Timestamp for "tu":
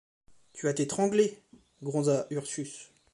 0.53-0.65